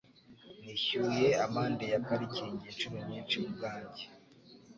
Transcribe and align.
Nishyuye 0.63 1.27
amande 1.45 1.85
ya 1.93 1.99
parikingi 2.07 2.65
inshuro 2.71 2.97
nyinshi 3.07 3.35
ubwanjye. 3.49 4.03